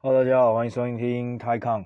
[0.00, 1.84] Hello，大家好，欢迎收听 TaiCon，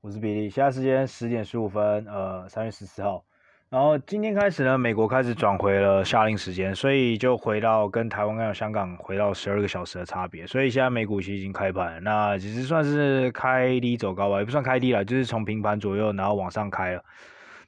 [0.00, 0.48] 我是比利。
[0.48, 3.22] 现在时间十点十五分，呃，三月十四号。
[3.68, 10.46] 然后今天开始呢，美国开始转回了夏令时间，所以就回到跟台湾跟香港回到十二个小时的差别。
[10.46, 17.04] 所以现在美股其实已经开盘，那其实算是开低走高吧，也不算开低了，就是从平盘左右然后往上开了。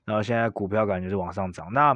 [0.07, 1.71] 然后现在股票感觉是往上涨。
[1.75, 1.95] 那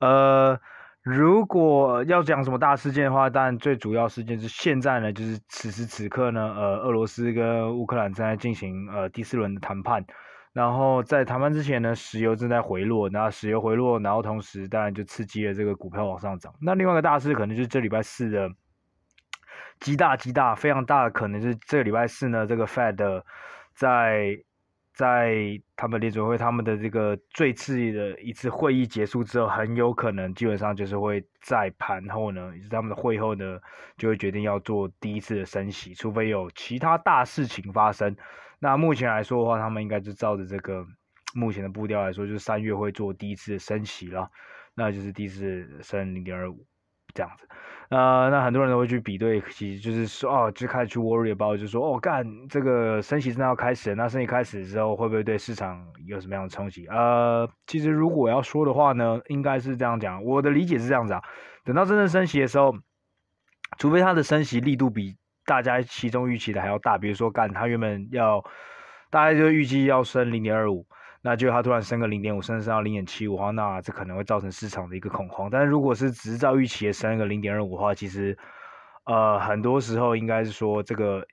[0.00, 0.60] 呃，
[1.02, 10.04] 如果要讲什么大事件的话，但最主要事件是现在呢，就是此时此刻呢，呃，俄罗斯跟乌克兰正在进行呃第四轮的谈判。
[10.52, 16.54] 然后在谈判之前呢，石油正在回落，那石油回落，然后同时当然就刺激了这个股票往上涨。
[16.60, 18.50] 那另外一个大事可能就是这礼拜四的
[19.80, 23.22] 极大极大非常大的可能是这个礼拜四呢，这个 Fed
[23.74, 24.36] 在
[24.92, 33.58] 在他们联准会他们的这个最次的一次会议结束之后，很有可能基本上就是会在盘后呢，也是他们的会后呢，
[33.96, 38.14] 就会决定要做第一次的升息，除非有其他大事情发生。
[38.58, 40.86] 那目前来说的话，他们应该就照着这个
[41.34, 44.30] 目前的步调来说，就是三月会做第一次的升息了，
[44.74, 46.66] 那就是第一次升零点二五
[47.14, 47.48] 这样子。
[47.92, 56.86] 呃，那很多人都会去比对，其实就是说哦，就开始去 worry about，就说哦，干这个升息真的要开始，那升息开始之后会不会对市场有什么样的冲击？
[56.86, 61.22] 呃，其实如果要说的话呢，应该是这样讲，我的理解是这样子啊，
[61.64, 62.74] 等到真正升息的时候，
[63.78, 65.16] 除非它的升息力度比。
[65.44, 68.44] 大家其中预期的还要大，比如说干，他原本要，
[69.10, 70.86] 大家就预计要升零点二五，
[71.24, 75.48] 那就它突然升个零点五，甚至升到零点七五的话，那这可能会造成市场的一个恐慌。
[75.48, 78.36] 但是如果是只是照预期的升个零点二五的话，其实，
[79.04, 81.24] 呃，很多时候应该是说这个，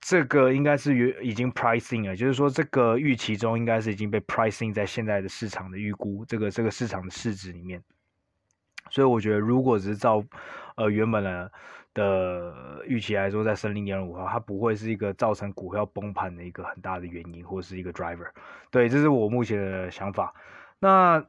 [0.00, 7.82] 这个应该是已经 pricing 了，就是说这个预期中应该是已经被 pricing 在现在的市场的预估，这个这个市场的市值里面。
[8.90, 10.24] 所以我觉得，如果只是照，
[10.76, 11.50] 呃，原本的。
[11.96, 12.52] 的
[12.86, 18.28] 预期来说，在升零点五号，它不会是一个造成股票崩盘的一个很大的原因，或是一个 driver。
[18.70, 20.32] 对，这是我目前的想法。
[20.78, 21.24] 那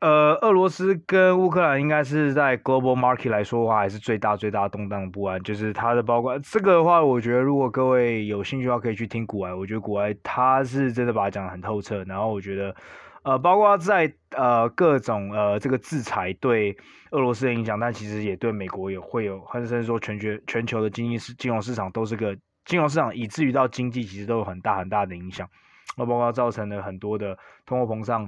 [0.00, 5.42] 呃，俄罗斯跟乌克兰应该是在 global market 来说的话，还是最大最大动荡不安。
[5.42, 9.54] 就是它的包括这个的话，我觉得如果各位有兴趣的话，可以去听股癌。
[9.54, 12.04] 我觉得股癌他是真的把它讲得很透彻。
[12.04, 12.74] 然后我觉得。
[13.22, 16.76] 呃，包括在呃各种呃这个制裁对
[17.10, 25.48] 俄罗斯的影响，但其实也对美国也会有，甚至说全球全球的经济市金融市场都是个金融市场，以至于到经济其实都有很大很大的影响。
[25.96, 27.36] 那包括造成了很多的
[27.66, 28.22] 通货膨胀，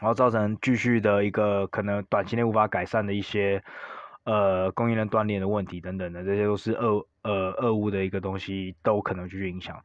[0.00, 3.62] 然后造成继续的一个可能短期内无法改善的一些
[4.24, 9.82] 呃供应链断裂的问题等等的，这些都是俄呃俄乌的一个东西都可能继续影响。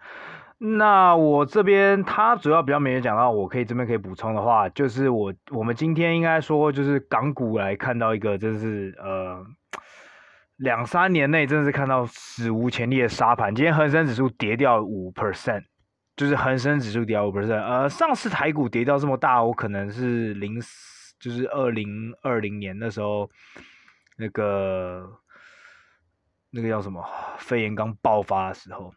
[0.64, 9.44] 那我这边，他主要比较没有讲到，我可以这边可以补充的话，就是我我们今天应该说，就是港股来看到一个，就是呃
[10.58, 13.56] 两三年内真的是看到史无前例的杀盘。
[13.56, 15.64] 今天恒生指数跌掉五 percent，
[16.16, 17.64] 就是恒生指数跌掉五 percent。
[17.64, 20.62] 呃，上次台股跌掉这么大，我可能是零，
[21.20, 23.28] 就是二零二零年那时候，
[24.16, 25.10] 那个
[26.52, 27.04] 那个叫什么
[27.40, 28.94] 肺炎刚爆发的时候。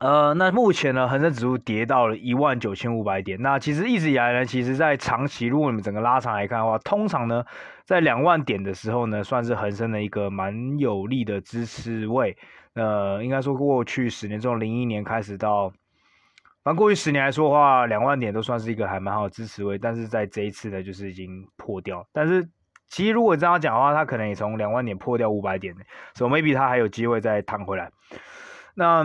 [0.00, 3.38] 呃，那目前呢，恒生指数跌到了一万九千五百点。
[3.42, 7.44] 那其实一直以来呢，其实在长期，如果你们整个拉长来看的话，通常呢，
[7.84, 12.34] 在两万点的时候呢，算是恒生的一个蛮有力的支持位。
[12.72, 15.68] 呃，应该说过去十年，从零一年开始到，
[16.64, 19.76] 反正过去十年来说的话，两万点都算是一个还蛮好的支持位。
[19.76, 22.02] 但是在这一次呢，就是已经破掉。
[22.10, 22.48] 但是
[22.88, 25.74] 其实如果这样讲的话，它可能也从两万点破掉五百点，
[26.14, 27.90] 所以 maybe 它还有机会再弹回来。
[28.74, 29.04] 那。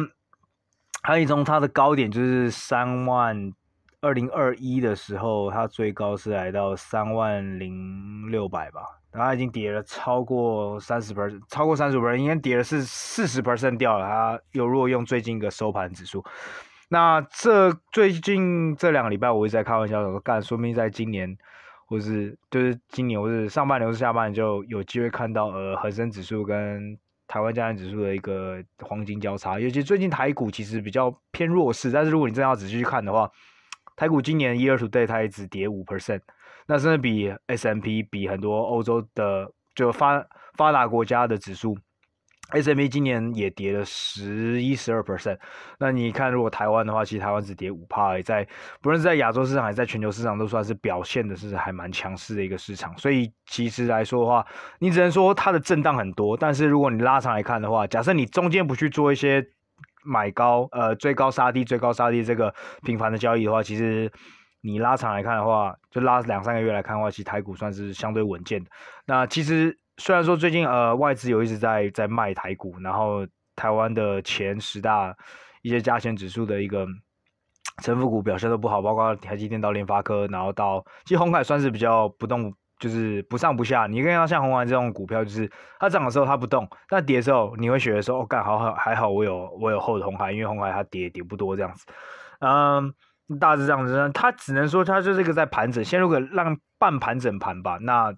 [1.06, 3.54] 还有一种，它的高点就是三万，
[4.02, 14.08] 二零二一的时候，它最高是来到三万零六百吧，它已经跌了超过三十 percent，超过三十 percent，应该跌了是四十 percent 掉了。
[14.08, 16.26] 它有如果用最近一个收盘指数，
[16.90, 21.38] 那这最近这两个礼拜，我一直在开玩笑说，干，说明在今年，
[21.86, 26.98] 或是就是今年，或是上半年，或是下半年，就有机会看到呃恒生指数跟。
[27.28, 33.30] 台湾加权指数的一个黄金交叉，尤其最近台股其实比较偏弱势，但是如果你真的要仔细去看的话，
[33.96, 36.22] 台股今年 year to day 它也只跌五 percent，
[36.68, 40.26] 那甚至比 S M P 比很多欧洲的就发
[40.58, 41.78] 发达国家的指数。
[42.52, 45.38] S&P 今年也跌了十一十二 percent，
[45.80, 48.48] 那你看，如果台湾的话，其实台湾只跌五趴，在
[48.82, 52.96] 不论是在亚洲市场还是在全球市场，都算是表现的是还蛮强势的一个市场。
[52.98, 54.46] 所以其实来说的话，
[54.80, 59.44] 你只能说它的震荡很多，但是如果你拉长来看的话，假设你中间不去做一些
[60.04, 62.54] 买高呃追高杀低、追高杀低这个
[62.84, 64.12] 频繁的交易的话，其实
[64.62, 68.70] 你拉长来看的话，就拉两三个月来看的话，其实台股算是相对稳健的。
[69.08, 69.80] 那其实。
[69.98, 73.26] 虽然说最近呃外资有一直在在卖台股，然后
[73.56, 75.16] 台湾的前十大
[75.62, 76.86] 一些加权指数的一个
[77.84, 83.88] 成分股表现都不好，包括台积电到联发科，然后到其实鸿海算是比较不动，就是不上不下。
[83.88, 85.50] 你看到像红海这种股票，就是
[85.80, 91.86] 它涨的时候它不动，但跌的时候你会觉得说哦，干好好还好，我有我有厚的鸿海，因为红海它跌跌不多这样子，
[92.40, 92.94] 嗯。
[93.40, 97.80] 大致这样子，它只能说它就是一个在盘整，先如果让半盘整盘吧。
[97.82, 98.14] 那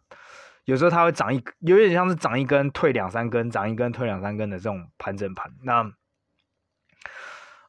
[0.67, 5.49] 有时候它会长一，有点像是长一根退两三根，长一根退两三根的这种盘整盘。
[5.63, 5.89] 那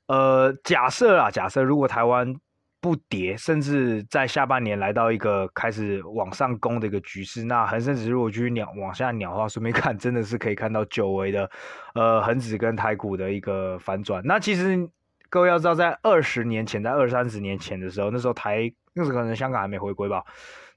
[0.07, 2.35] 呃，假设啊，假设如果台湾
[2.81, 11.49] 不跌，甚至在下半年来到一个开始往上攻的一个局势，那恒生指数如果继续鸟往下鸟的话，顺便看真的是可以看到久违的
[11.95, 14.21] 呃恒指跟台股的一个反转。
[14.25, 14.91] 那其实。
[15.31, 20.25] 各位要知道，在二十年前，在二三十年前的时候，那时候台那时候可能香港还没回归吧。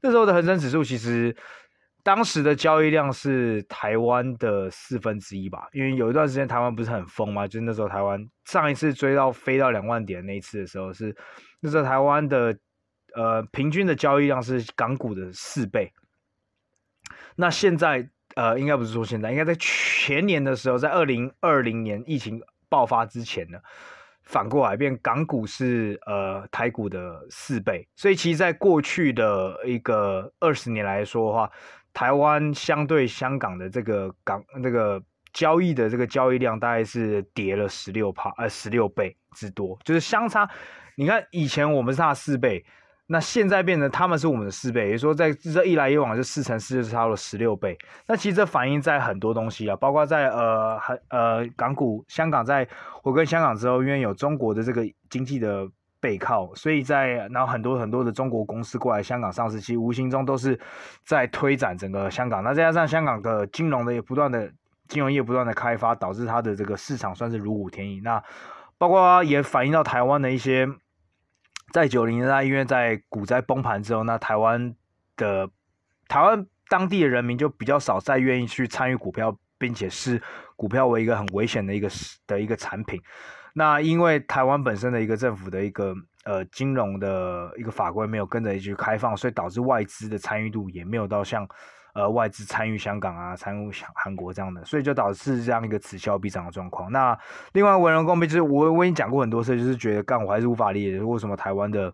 [0.01, 1.33] 那时候的恒生指数其实
[2.03, 5.67] 当时的交易量是台湾的四分之一吧。
[5.71, 11.15] 因为有一段时间台湾不是很疯嘛，就是那时候台湾上一次追到飞到两万点那一次的时候，是
[11.59, 12.57] 那时候台湾的
[13.15, 15.91] 呃平均的交易量是港股的四倍。
[17.35, 23.59] 那现在呃应该不是说现在，应该在前年的时候，在二零二零年疫情爆发之前呢。
[24.23, 31.51] 反过来变，港股是呃台股的四倍，所以其实在过去的一个二十年来说的话，
[31.93, 35.01] 台湾相对香港的这个港这个
[35.33, 40.49] 交易的这个交易量大概是跌了十六趴呃十六倍之多，就是相差，
[40.95, 42.65] 你看以前我们是它的四倍。
[43.07, 47.77] 那现在变成他们是我们的四倍，也就说在这一来一往就四乘四，就差了十六倍。
[48.07, 52.65] 那其实这反映在很多东西啊，包括在呃很呃港股，香港在
[53.03, 55.67] 回归香港之后，因为有中国的这个经济的
[56.01, 60.59] 背靠，所以在然后很多很多的中国公司过来香港上市，其实无形中都是
[61.05, 62.43] 在推展整个香港。
[62.43, 64.51] 那再加上香港的金融的也不断的
[64.89, 68.01] 金融业不断的开发，导致它的这个市场算是如虎添翼。
[68.01, 68.21] 那
[68.77, 70.67] 包括也反映到台湾的一些。
[71.71, 74.75] 在九零年代，因为在股灾崩盘之后，那台湾
[75.15, 75.49] 的
[76.09, 80.21] 台湾当地的人民就比较少再愿意去参与股票，并且视
[80.57, 81.89] 股票为一个很危险的一个
[82.27, 83.01] 的一个产品。
[83.53, 85.93] 那因为台湾本身的一个政府的一个
[86.25, 91.47] 呃金融的一个法规没有跟着一起开放，所以导致外资的参与度也没有到像。
[91.93, 96.89] 呃，外资参与香港啊，参与韩国这样的，所以就导致这样一个此消彼长的状况。
[96.89, 97.19] 那
[97.51, 101.93] 另外文人公币就是我我已经讲过很多次，就是觉得干我还是无法理解为什么台湾的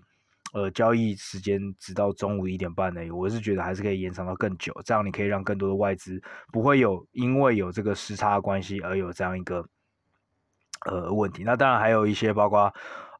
[0.53, 6.21] 呃交易时间直到中午一点半呢，我是觉得还是可以延长到更久，这样你可以让更多的外资
[6.53, 9.67] 不会有因为有这个时差关系而有这样一个
[10.85, 11.43] 呃问题。
[11.43, 12.73] 那当然还有一些包括。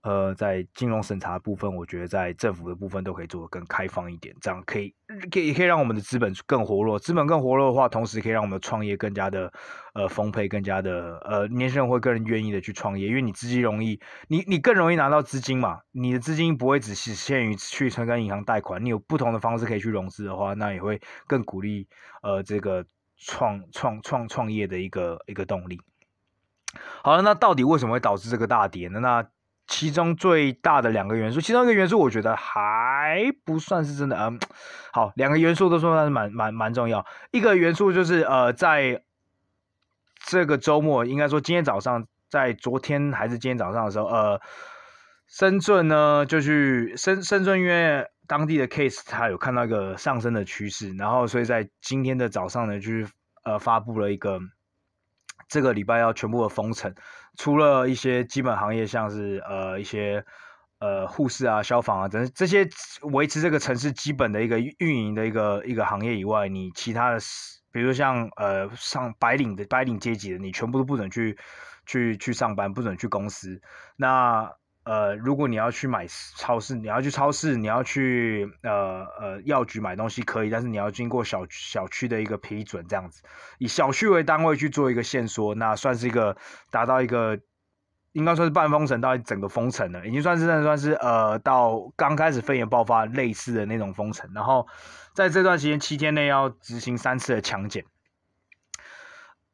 [0.04, 4.94] 呃，在金融审查部分，我觉得在政府的部分都可以做得更开放一点，这样可以，
[5.30, 6.98] 可以，可以让我们的资本更活络。
[6.98, 9.52] 资本更活络的话，同时可以让我们的创业更加的
[9.96, 14.00] 呃丰沛，更加的呃年轻人会更愿意的去创业，因为你资金容易，
[14.30, 15.80] 你你更容易拿到资金嘛。
[15.92, 21.86] 你的资金不会只是限于去存跟银行贷款，你有不同的方式可以去融资的话，那也会更鼓励
[22.22, 22.86] 呃这个
[23.18, 25.82] 创创创创业的一个一个动力。
[27.04, 29.00] 好了，那到底为什么会导致这个大跌呢？
[29.00, 29.26] 那
[29.68, 34.40] 其中最大的两个元素，其中一个元素我觉得还不算是真的，嗯，
[34.94, 37.06] 好，两个元素都说算是蛮蛮蛮重要。
[37.32, 39.04] 一个元素就是呃，在
[40.26, 44.40] 这个周末，应该说今天早上，在昨天还是今天早上的时候，呃，
[45.28, 53.06] 深圳呢就去深深圳，因为当地的 case 它有看到一个上升的趋势，然后所以在今天的早上呢，就是
[53.44, 54.40] 呃发布了一个。
[55.48, 56.94] 这个礼拜要全部的封城，
[57.38, 60.24] 除了一些基本行业，像是呃一些
[60.80, 62.68] 呃护士啊、消防啊等这些
[63.02, 67.20] 维持这个城市基本的一个运营的一个一个行业以外，你其他的，
[67.72, 71.38] 比如像呃上白领的白领阶级的，你全部都不准去
[71.86, 73.62] 去去上班，不准去公司。
[73.96, 74.52] 那
[74.88, 83.22] 呃，如果你要去买超市，你要去超市，你要去呃呃药局买东西可以，但是你要经过小小区的一个批准，这样子
[83.58, 86.38] 以小区为单位去做一个限缩，那算是一个
[86.72, 87.38] 达到一个
[88.14, 94.66] 应该算是半封城到整个封城了，已经算是算是呃到刚开始肺炎爆发类似的那种封城，然后
[95.14, 97.84] 在这段时间七天内要执行三次的强检，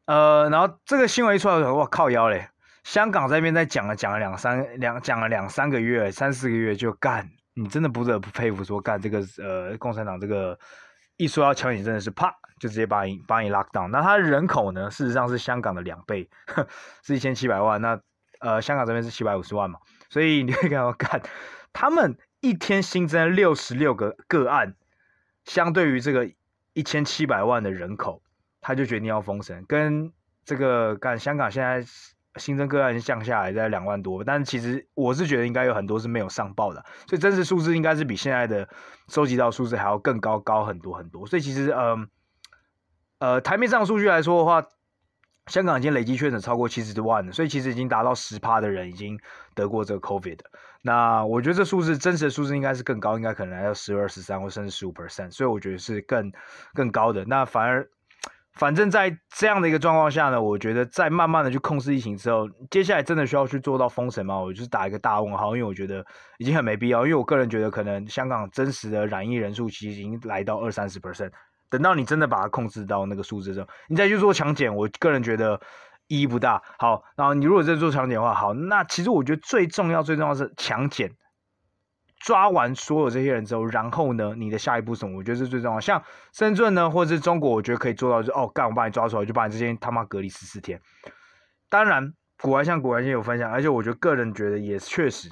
[0.06, 2.50] 呃，然后这个新闻一出来，我靠腰嘞。
[2.84, 10.60] 香港这边在讲了讲了两三两讲了两三个月三四个月就干，你真的不得不佩服说干这个呃共产党这个
[11.16, 13.88] 一说要抢你真的是啪就直接把你把你 lock down。
[13.88, 16.30] 那他人口呢，事实上是香港的两倍，
[17.04, 17.82] 是一千七百万。
[17.82, 17.98] 那
[18.40, 21.22] 呃香港这边是七百五十万嘛，所以你会看到干
[21.72, 24.76] 他们一天新增六十六个个案，
[25.46, 26.30] 相对于这个
[26.74, 28.22] 一千七百万的人口，
[28.60, 29.64] 他就决定要封城。
[29.70, 30.12] 跟
[30.44, 31.86] 这个干香港现在。
[32.38, 38.68] 新增个案降下来在两万多，但是其实我是觉得应该有很多是没有上报的，所以真实数字应该是比现在的
[39.08, 41.28] 收集到数字还要更高，高很多很多。
[41.28, 42.08] 所以其实，呃，
[43.20, 44.68] 呃，台面上数据来说的话，
[45.46, 49.20] 香港已经累计确诊超过七十多万了，所以其实已经达到十趴的人已经
[49.54, 50.40] 得过这个 COVID。
[50.82, 56.32] 那我觉得这数字真实的数字应该是更高，应该可能还要十二、十三或甚至十五 percent，所以我觉得是更
[56.74, 57.26] 更高的。
[57.26, 57.88] 那反而。
[58.54, 64.38] 反正，在这样的一个状况下呢，我觉得在慢慢的去控制疫情之后，接下来真的需要去做到封城吗？
[64.38, 66.06] 我就是打一个大问号，因为我觉得
[66.38, 67.04] 已经很没必要。
[67.04, 71.32] 因为我个人觉得，可能香港真实的染疫人数其实已经来到二三十 percent。
[71.70, 75.60] 等到你真的把它控制到那个数字之后，你再去做强检，我个人觉得
[76.08, 76.62] 意义不大。
[76.78, 81.12] 好，然后你如果在做强检的话，好，那其实我觉得最重要、最重要是强检。
[82.24, 85.18] 抓完所有这些人之后，然后呢，你的下一步什么？
[85.18, 85.78] 我觉得是最重要。
[85.82, 86.02] 像
[86.32, 90.80] 深圳呢，或者是中国，我觉得可以做到，就是哦，干，我把你抓出来，就把你这些他妈隔离十四天。
[91.68, 95.30] 当然，国外像国外先有分享，而且我觉得个人觉得也确实，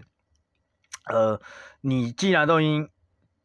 [1.10, 1.40] 呃，
[1.80, 2.90] 你既然都已经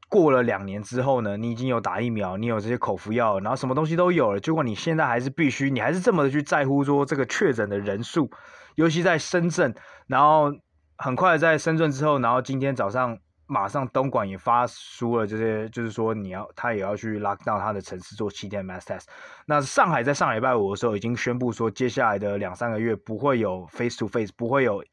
[0.08, 8.28] 过了两年之后呢，你已经有打疫苗，你有这些口服药，然后什么东西都有了，结果你现在还是必须，你还是这么的去在乎说这个确诊的人数，
[8.74, 9.72] 尤其在深圳，
[10.08, 10.52] 然后
[10.96, 13.16] 很快在深圳之后，然后今天早上。
[13.46, 19.04] 马上东莞也发出了这些，就是说你要他也要去拉到他的城市做七天 mass test。
[19.46, 24.84] 那上海在上礼拜五的时候已经宣布说，接下来的两三个月不会有 face to face，不会有，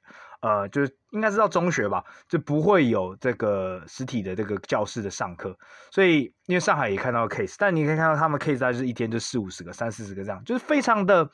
[0.42, 5.58] 呃，就是应该是到中学吧，就不会有这个实体的这个教室的上课。
[5.92, 11.30] 所以因为上海也看到 case，但你可以看到他们 case 大概是一天就四五十个、三四十个这样，就是非常的。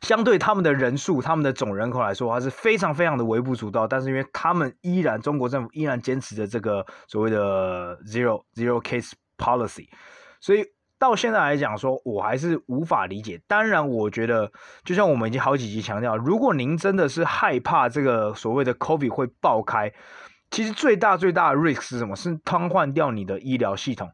[0.00, 3.86] 相对他们的人数，他们的总人口来说，还是非常非常的微不足道。
[3.86, 9.88] 但是因为他们依然，中国政府依然坚持着这个所谓的 zero zero case policy，
[10.40, 10.64] 所以
[10.98, 13.40] 到现在来讲说，我还是无法理解。
[13.46, 14.50] 当然，我觉得
[14.84, 19.92] 就像我们已经好几集强调，如果您真的是害怕这个所谓的 COVID 会爆开，
[20.50, 22.16] 其实最大最大的 risk 是什么？
[22.16, 24.10] 是瘫痪掉你的医疗系统。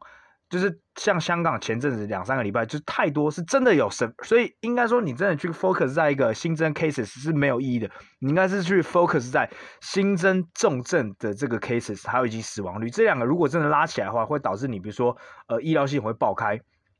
[0.47, 7.89] 就是像香港前阵子两三个礼拜，就太多是真的有生，所以应该说你真的去 focus 在一个新增 cases 是没有意义的。
[8.19, 9.49] 你应该是去 focus 在
[9.81, 16.55] 新增重症的这个 cases，还有以及死亡率这两个，如果真的拉起来的话，会导致你比如说呃医疗系统会爆开，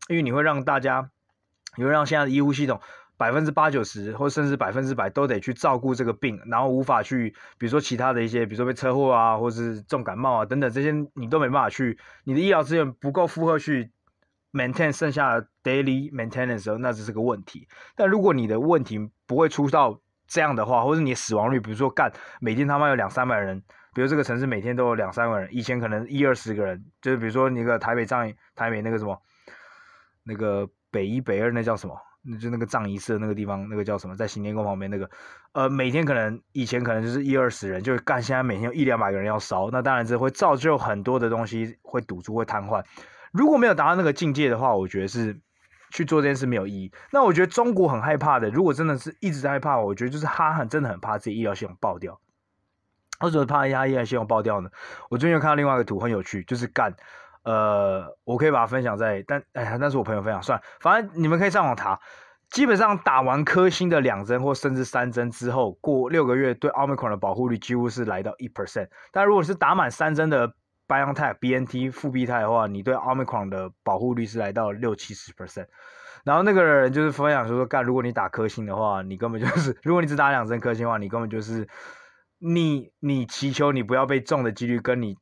[0.09, 1.09] 因为你会让大家，
[1.77, 2.79] 你会让现在的医护系统。
[3.17, 13.91] 百分之八九十，或甚至百分之百都得去照顾这个病，然后无法去，比如说其他的一些，比如说被车祸啊，或者是重感冒啊等等这些，你都没办法去，你的医疗资源不够负荷去
[14.51, 17.67] maintain 剩下的 daily maintenance 的时候，那这是个问题。
[17.95, 23.61] 但如果你的问题不会出到这样的话，或者你死亡率，比如说干每天他妈有两三百人，
[23.93, 29.21] 比如这个城市每天都有两三个人，以前可能一二十个人，就是比如说你个台北站台北那个什么，
[30.23, 31.95] 那个北一北二那叫什么？
[32.27, 35.09] 那就那个藏仪社那个地方，那个叫什么，在行天宫旁边那个，
[35.53, 42.83] 呃，每天可能以前可能就是一二十人，就是干，现在每天有一两百个人要烧，那当然这会造就很多的东西会堵住，会瘫痪。
[43.31, 45.39] 如果没有达到那个境界的话，我觉得是
[45.91, 46.91] 去做这件事没有意义。
[47.11, 52.19] 那我觉得中国很害怕的，如果真的是一直在害怕，我觉得就是他很真的很怕自己医疗系统爆掉。
[53.21, 54.69] 为什么怕他医疗系统爆掉呢？
[55.09, 56.95] 我最近有看到另外一个图很有趣，就是干。
[57.45, 61.99] 呃，我可以把它分享在，但哎呀，那是我朋友分享，算了，反正你们可以上网查。
[62.51, 68.87] 基本上打完科兴的两针或甚至三针之后，过六个月对 Omicron 的保护率几乎是来到一 percent。
[69.11, 70.53] 但如果是打满三针的
[70.87, 75.65] BioNTech BNT 复必泰的话，你对 Omicron 的保护率是来到六七十 percent。
[76.23, 81.67] 然后那个人就是分享说说，干，如果你打科兴的话，你根本就是，如果你只打两针科兴的话，你根本就是，
[82.37, 85.17] 你你祈求你不要被中的几率跟你。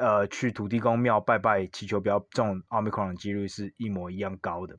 [0.00, 4.78] 呃，去土地公庙拜拜，祈求不要中奥密克戎的几率是一模一样高的。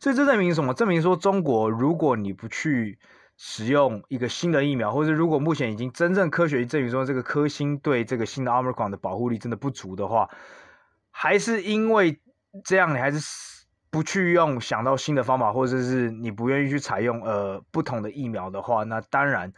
[0.00, 0.74] 所以这证明什么？
[0.74, 2.98] 证明说中国，如果你不去
[3.36, 10.28] 使用一个新的疫苗，或者如果目前已经真正科学证明说这个科兴对这个新的奥密克戎的保护力真的不足的话，
[11.10, 12.20] 还是因为
[12.64, 19.52] 这样，你还是不去用想到新的方法，或者是你不愿意去采用呃不同的疫苗的话，那当然。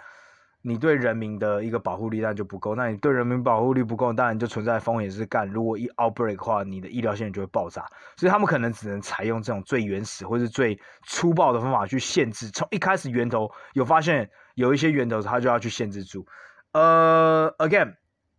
[0.69, 16.27] 你对人民的一个保护力量就不够，那你对人民保护力不够，当然就存在风险是干，如果一 outbreak 的话，你的医疗线就会爆炸，所以他们可能只能采用这种最原始或是最粗暴的方法去限制，从一开始源头有发现有一些源头，他就要去限制住。
[16.73, 17.95] 呃，again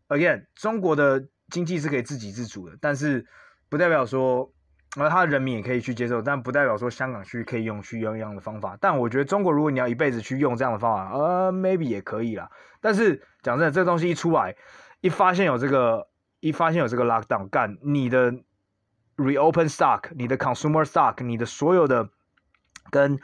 [0.10, 3.26] again，中国的经济是可以自给自足的，但是
[3.70, 4.52] 不代表说。
[4.96, 8.78] 而他的人民也可以去接受，但不代表说香港去可以用去用一样的方法。
[8.80, 12.50] 但我觉得中国如果你要一辈子去用这样的方法，呃，maybe 也可以啦。
[12.80, 14.56] 但是讲真的，这东西一出来，
[15.02, 16.08] 一发现有这个，
[16.40, 18.32] 一发现有这个 lockdown，干你的
[19.18, 22.10] reopen stock，你的 consumer stock，你的所有的
[22.90, 23.20] 跟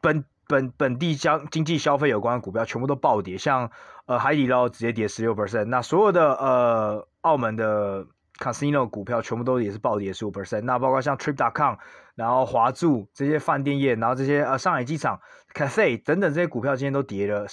[0.00, 3.70] 本本本地消经济消费有关的股票全部都暴跌，像
[4.06, 8.06] 呃海底捞直接跌十六 percent，那所有的呃澳门的
[8.38, 11.76] casino 股票全部都也是暴跌十五 percent，那包括像 trip.com，
[12.14, 15.20] 然后华住这些饭店业，然后这些呃上海机场
[15.52, 17.46] Cafe 等等这些股票今天都跌了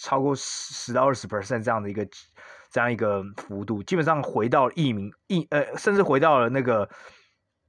[0.00, 2.06] 超过十到二十 percent 这样的一个
[2.70, 6.88] 这样一个幅度，基本上回到疫名疫呃甚至回到了那个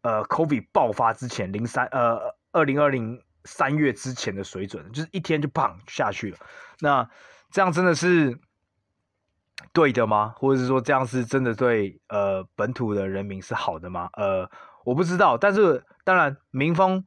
[0.02, 3.22] 呃 COVID 爆发之前零三呃二零二零。
[3.48, 6.38] 三月之前的水准，就是一天就砰下去了。
[6.80, 7.08] 那
[7.52, 8.36] 这样真的是
[9.74, 10.34] 对的吗？
[10.38, 14.10] 或者是说这样是真的对呃本土的人民是好的吗？
[14.14, 14.50] 呃，
[14.84, 15.38] 我不知道。
[15.38, 17.06] 但是当然民风，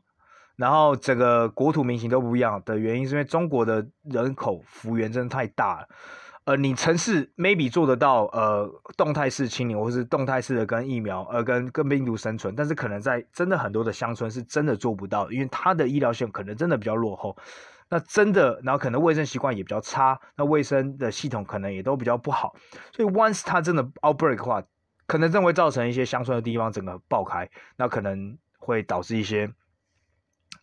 [0.57, 5.89] 然后整个国土民情都不一样的原因，是因为中国的人口幅员真的太大了。
[6.45, 17.37] 呃，你城市 maybe 做得到，呃，动态式清零，或是动态式的跟疫苗，呃，跟跟病毒生存，但是可能在真的很多的乡村是真的做不到，因为它的医疗线可能真的比较落后，
[17.89, 22.55] 那真的，然后可能卫生习惯也比较差，那卫生的系统可能也都比较不好，
[22.93, 24.63] 所以 once 它真的 outbreak 的话，
[25.07, 29.51] 可能真的会造成一些乡村的地方整个爆开，那可能会导致一些，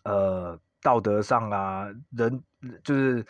[0.04, 2.44] 呃，道德上啊，人
[2.84, 3.26] 就是。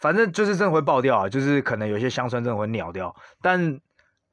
[0.00, 3.16] 反正就是真的会爆掉啊，就是可能有些乡村真的会鸟掉。
[3.40, 3.58] 但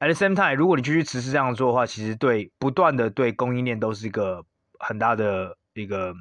[0.00, 4.44] the same time，如果你继续持续这样做的话，其实对不断的对供应链都是一个
[4.78, 6.12] 很大的一个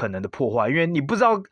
[0.00, 1.42] 可能的破坏，因为你不知道，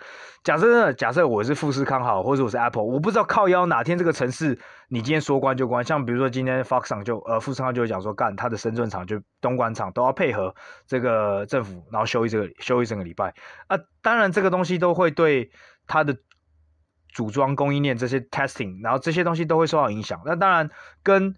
[0.43, 5.85] 假设假设我是富士康好，或者我是 Apple，我不知道靠腰哪天这个城市你今天说关就关。
[5.85, 10.55] 像比如说今天 Foxconn 就呃富士康就会讲说，干他的深圳厂就东莞厂都要配合
[10.87, 13.35] 这个政府，然后休一这个休一整个礼拜。
[13.67, 15.51] 啊，当然这个东西都会对
[15.87, 16.17] 他的。
[17.15, 20.21] 组装供应链这些 testing，然后这些东西都会受到影响。
[20.27, 20.69] 那当然
[21.03, 21.35] 跟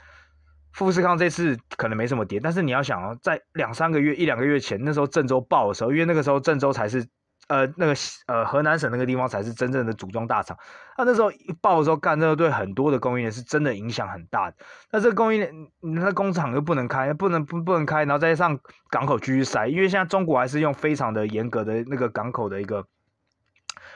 [0.73, 7.07] 富士康这次可能没什么跌，但是你要想哦，在两三个月、一两个月前，那时候郑州爆的时候，因为那个时候郑州才是
[7.49, 7.95] 呃那个
[8.27, 10.57] 呃河南省那个地方才是真正的组装大厂。
[10.97, 14.57] 那那时候一爆的时候，干这个对很多的供应链是真的影响很大的。
[14.93, 18.59] 那这个供应链，那工厂又不能开，不能不不能开，然后再上
[18.91, 22.83] 港口继续塞，因为现在中国还是用非常的严格的那个港口的一个，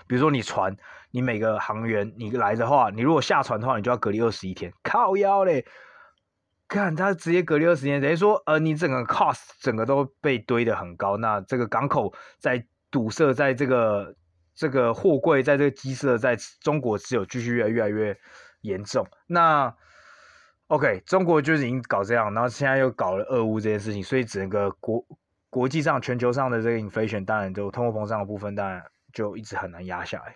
[0.06, 0.76] 比如说你船。
[1.16, 5.64] 你每个航员你来的话，你如果下船的话，你就要隔离二十一天，靠腰嘞！
[6.74, 11.16] 看他直接隔离二十天，等于说，呃，你整个 cost 整个都被堆得很高。
[11.16, 14.14] 那这个港口在堵塞，在这个
[14.56, 18.18] 这个货柜在这个机设，在中国只有继续越来越来越
[18.62, 19.06] 严重。
[19.28, 19.72] 那
[20.66, 25.06] OK，中国就是已经搞这样，然后现在又搞了俄乌这件事情，所以整个国
[25.50, 28.82] 国际上、全球上的这个 inflation，当然就通货膨胀的部分，当然
[29.12, 30.34] 就一直很难压下来。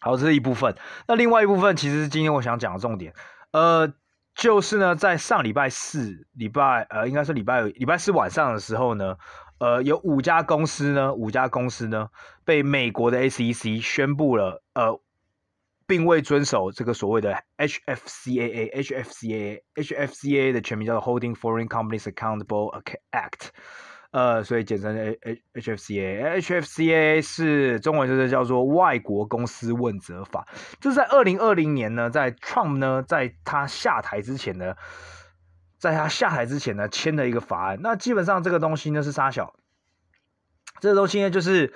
[0.00, 0.74] 好，这是一部分。
[1.06, 3.12] 那另外一部分，其实是今天我想讲的重点，
[3.50, 3.92] 呃，
[4.36, 9.16] 就是呢，在上礼拜四、礼拜呃，应该是礼拜礼拜四晚上的时候呢，
[9.58, 12.10] 呃，有五家公司呢，五家公司呢，
[12.44, 15.00] 被美国的 SEC 宣布了，呃，
[15.86, 22.78] 并未遵守这个所谓的 HFCAA，HFCAA，HFCAA 的全名叫做 Holding Foreign Companies Accountable
[23.12, 23.48] Act。
[24.16, 30.48] 呃，所以简称 A H H F C A H F C A 是中文就是叫做外国公司问责法。
[30.80, 34.74] 这是在二零二零年呢，在 Trump 呢，在他下台之前呢，
[35.76, 37.78] 在他下台之前呢，签的一个法案。
[37.82, 39.54] 那基本上这个东西呢是杀小，
[40.80, 41.74] 这个东西呢就是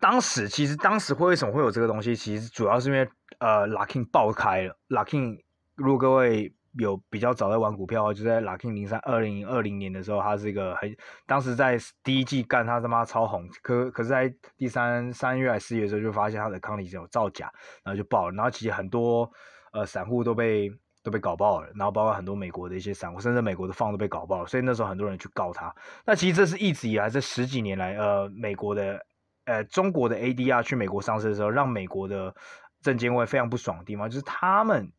[0.00, 2.16] 当时其实当时会为什么会有这个东西？
[2.16, 3.06] 其实主要是因为
[3.38, 5.42] 呃，Luckin 爆开了，Luckin
[5.74, 6.54] 如果各位。
[6.78, 10.94] 有比较早在玩股票，就在 Lucky 零三二零二零年的时候，他是一个很
[11.26, 17.50] 当时在第一季干他他妈超红，可可是在第三三月还四月的时候就发现他的康里有造假，
[17.82, 19.30] 然后就爆了，然后其实很多
[19.72, 20.70] 呃散户都被
[21.02, 25.74] 都被搞爆了，然后包括很多美国的一些散户，甚至美国的放都被搞爆了，所以那时候很多人去告他。
[26.04, 29.04] 那其实这是一直以来这十几年来，呃，美国的
[29.44, 32.34] 呃中国的 ADR 去美国上市的时候，让美国的
[32.82, 34.92] 证监会非常不爽的地方，就是他们。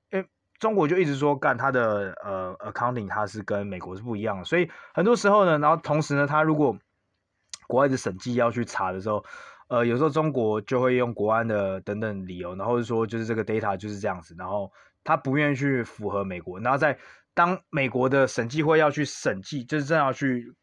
[0.60, 6.78] 中国就一直说干他的呃 accounting，它是跟美国是不一样的，所以很多时候呢，然后同时呢，他如果
[7.68, 9.24] 国外的审计要去查的时候，
[9.68, 14.72] 呃，有时候中国就会用国安的等等理由，然后是说就是这个 data 就是这样子，然后
[15.04, 16.98] 他不愿意去符合美国，然后在
[17.34, 20.54] 当美国的审计会要去审计，就是正要去。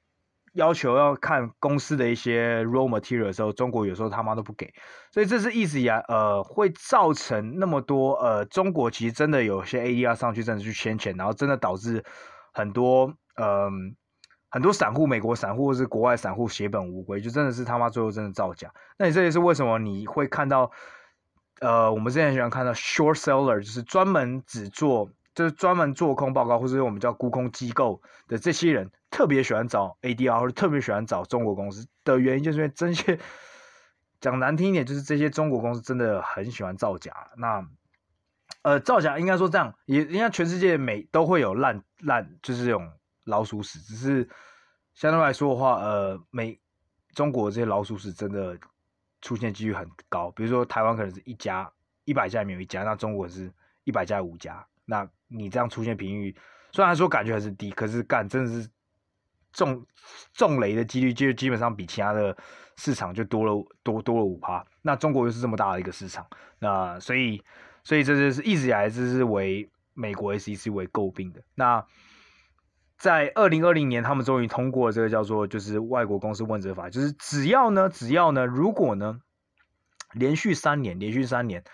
[0.55, 4.73] 要求要看公司的一些 raw material 的时候，中国有时候他妈都不给，
[5.12, 12.05] 所以这是一直以来呃会造成那么多呃中国其实真的有些 ADR 上去真的去圈钱，然后真的导致
[12.53, 13.97] 很多嗯、
[14.49, 18.73] 很多散户美国散户或是国外散户血本无归，就真的是他妈最后真的造假。
[18.97, 20.71] 那你这也是为什么你会看到
[21.61, 25.11] 呃我们之前喜欢看到 short seller 就是专门只做。
[25.35, 33.18] 就是专门做空报告，或者我们叫沽空机构的这些人，特别喜欢找 ADR，或者特别喜欢找中国公司的原因，就是因为这些
[34.20, 37.12] 讲难听一点，就是这些中国公司真的很喜欢造假。
[37.37, 37.66] 那
[38.62, 42.92] 呃，造假应该说这样，也应该全世界每都会有烂烂，就是这种
[43.25, 43.81] 老鼠屎。
[43.81, 44.29] 只是
[44.94, 46.59] 相对来说的话，呃，每
[47.12, 48.57] 中国这些老鼠屎真的
[49.20, 50.31] 出现几率很高。
[50.31, 51.70] 比如说台湾可能是一家
[52.05, 54.64] 一百家里面有一家，那中国是一百家有五家。
[54.85, 56.37] 那你这样出现频率，
[56.73, 58.68] 虽然说感觉还是低，可是干真的是
[59.53, 59.87] 中
[60.33, 62.37] 中雷的几率就基本上比其他的
[62.77, 64.64] 市场就多了多多了五趴。
[64.83, 66.27] 那中国又是这么大的一个市场，
[66.59, 67.42] 那所以
[67.83, 71.42] 所以这就是一直以来这是为美国 SEC 为诟病的。
[71.55, 71.87] 那
[72.99, 79.20] 在二零二零年，他们终于通过这个叫做就是外国公司问责法，就是只要呢只要呢如果呢
[80.12, 81.64] 连续三年连续三年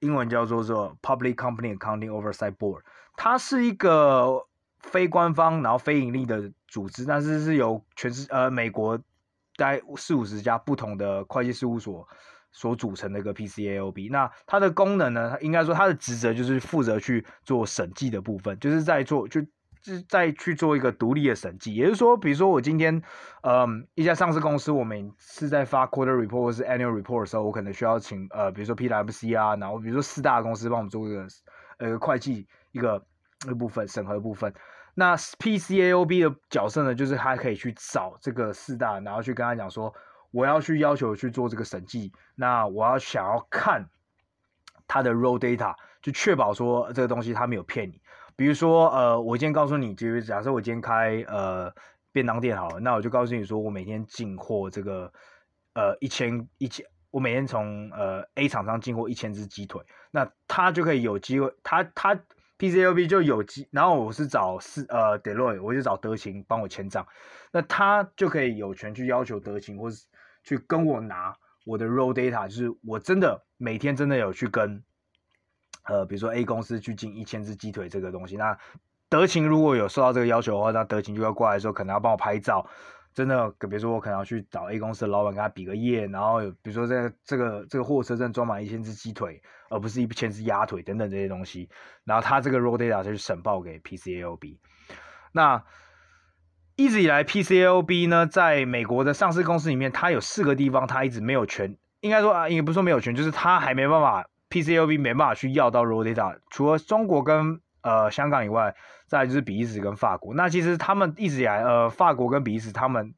[0.00, 2.80] 英文叫做做 Public Company Accounting Oversight Board，
[3.16, 4.46] 它是一个
[4.80, 8.98] 非官方然后非盈利的组织，但是是由全世呃美国
[9.56, 12.08] 大概四五十家不同的会计事务所。
[12.56, 15.36] 所组成的一个 PCAOB，那它的功能呢？
[15.40, 19.40] 应该说它的职责就是负责去做审计的部分，就是在做就
[19.82, 21.74] 是在去做一个独立的审计。
[21.74, 23.02] 也就是说，比如说我今天，
[23.42, 31.26] 嗯，一家上市公司，我们是在发 quarter report 或是 annual report 的时候，我可能需要请呃，比如说 PwC 啊，然后比如说四大公司帮我们做一个
[31.78, 33.04] 呃会计一个
[33.50, 34.54] 一部分审核部分。
[34.94, 39.92] 那 PCAOB 的角色呢，就是他可以去找这个四大，然后去跟他讲说。
[40.34, 43.88] 我要去要求去做这个审计，那我要想要看
[44.88, 48.00] 他的 raw data，就确保说这个东西他没有骗你。
[48.34, 51.72] 比如说，呃，我今天告诉你，就是假设我今天开呃
[52.10, 55.12] 便当店好了，那我就告诉你说，我每天进货这个
[55.74, 62.18] 呃一千一千，我每天从呃 A 厂商进货一千只鸡腿，那他就可以有机会，他他
[62.58, 67.06] PCOB 就有机，然后我是找是呃 Deloitte，我就找德勤帮我签账，
[67.52, 70.04] 那他就可以有权去要求德勤或是。
[70.44, 74.84] 去跟我拿我的 raw data，就是我真的每天真的有去跟，
[75.84, 78.56] 呃，比如说 A 公司去进一千只鸡腿这个东西，那
[79.08, 82.68] 德勤如果有受到这个要求的话，那德勤就要过来说，可能要帮我拍照，
[83.14, 91.70] 真的，比如说我可能要去找 A 公司的老板跟他比个耶，然后比如说在、这个这个货车真的装满一千只鸡腿，而不是一千只鸭腿等等这些东西，
[92.04, 94.58] 然后他这个 raw data 就去审报给 PCAOB，
[95.32, 95.64] 那。
[96.76, 106.36] 一直以来，PCAOB 呢，在美国的上市公司里面，它有四个地方，它一直没有权，应该说啊，也不是说没有权，就是它还没办法，PCAOB 没办法去要到 raw data。
[106.50, 108.74] 除了中国跟呃香港以外，
[109.06, 110.34] 再就是比利时跟法国。
[110.34, 113.14] 那其实他们一直以来，呃，法国跟比利时他们。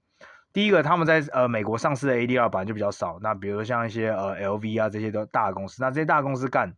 [0.52, 3.18] 第一个，他们在呃美国上市的 ADR 版就比较少。
[3.22, 6.74] 那比如说像一些呃 LV 啊这些都大公司，那这些大公司干，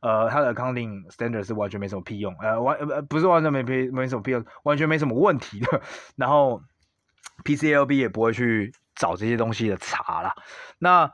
[0.00, 5.80] 呃，它的 accounting standard 是完全没什么屁用，呃完呃不是完全没屁没什么屁用，完全没什么问题的。
[6.16, 6.62] 然后
[7.44, 10.34] PCAOB 也不会去找这些东西的查啦。
[10.78, 11.12] 那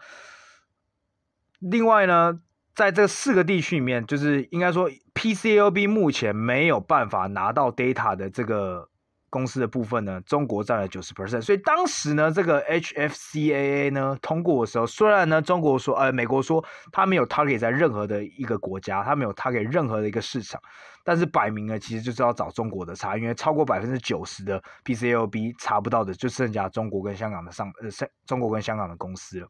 [1.58, 2.40] 另外呢，
[2.74, 8.88] 在这四个地区里面，就是应该说 PCAOB 目前没有办法拿到 data 的这个。
[9.30, 16.62] 公司的部分呢，中国占了九十 percent，所以当时呢，这个 HFCAA 呢通过的时候，虽然呢中国说，呃，美国说
[16.92, 20.60] 他没有 target 在任何的一个国家，他没有 target 任何的一个市场，
[21.04, 27.88] 但是摆明了其实就是要找中国的差，因为超过百分之九十的 PCLB 查不到的，就剩下中国跟香港的上，呃，
[28.26, 29.48] 中国跟香港的公司了。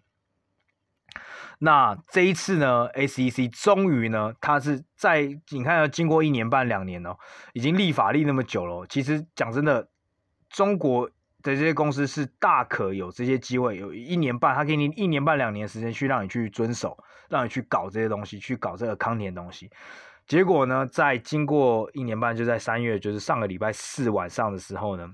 [1.62, 5.20] 那这一次呢，SEC 终于呢，它是在
[5.51, 7.14] 你看，要经过一年半两年哦，
[7.53, 8.87] 已经立法立那么久了。
[8.88, 9.87] 其实讲真的，
[10.49, 16.96] 中国的这些公司是大可有这些机会，有一年半，他给你一年半两年时间去让你去遵守，
[17.29, 19.70] 让你去搞这些东西，去搞这个康年东西。
[20.27, 25.07] 结果呢，在经过一年半，就在三月，就是上个礼拜四晚上的时候呢，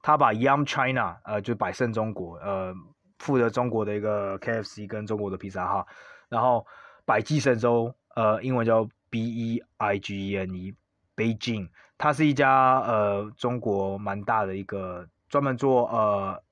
[0.00, 2.72] 他把 Yum China，呃，就百胜中国，呃。
[3.18, 5.86] 负责中国的一个 KFC 跟中国的披萨哈，
[6.28, 6.66] 然后
[7.04, 16.42] 百济神州，呃，英文叫 B E I G E N E，Beijing，它是一家呃中国蛮大的一个专门做呃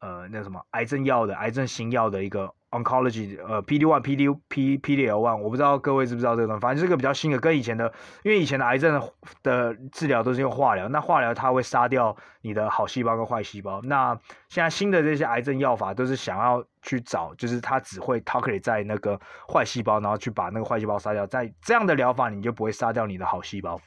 [0.00, 2.52] 呃那什么癌症药的癌症新药的一个。
[2.72, 7.90] Oncology，呃，PD one、PD P、PDL one，我不知道各位知不知道这个东西，反正这个比较新的，跟以前的，
[8.24, 9.00] 因为以前的癌症
[9.42, 23.80] 的治疗都是用化疗，那化疗它会杀掉你的好细胞跟坏细胞，那现在新的这些癌症药法都是想要去找，就是它只会 target 在那个坏细胞，然后去把那个坏细胞杀掉，在这样的疗法你就不会杀掉你的好细胞。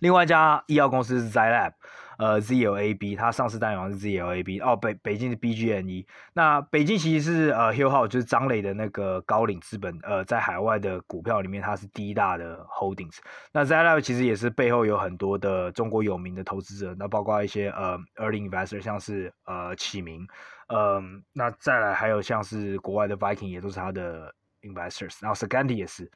[0.00, 1.72] 另外一家医药公司是 ZyLab
[2.18, 6.04] 呃 ZLAB，它上市代码是 ZLAB，哦北北京是 BGNE，
[6.34, 13.16] 那北京其实是呃 Hill House 就是张磊的那个高瓴资本，呃在海外的股票里面它是第一大的 holdings，
[13.52, 20.26] 那 z l a b 其实也是背后有很多的中国有名的投资者，那包括一些呃 early investor，像是呃启明，
[20.68, 26.10] 嗯、那再来还有像是国外的 Viking 也都是他的 investors，然后 Scanty 也是。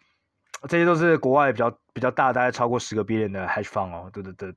[0.69, 4.55] 这些都是国外比较比较大，大概超过十个 billion 的 hedge fund 哦，对对对，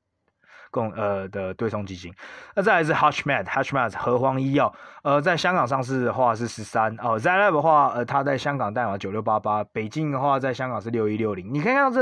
[0.76, 2.12] 共呃的对冲基金。
[2.54, 11.52] 那再来是 HUTCHMED，HUTCHMED 禾黄医药，呃，在香港上市的话是十三哦，Zai Lab 的话，呃，它在香港代码九六八八，北京的话在香港是六一六零。
[11.52, 12.00] 你看看这，